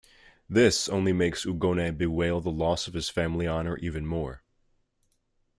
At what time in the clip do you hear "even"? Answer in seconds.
3.77-4.07